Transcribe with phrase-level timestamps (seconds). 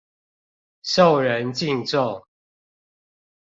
[0.81, 2.25] 受人敬重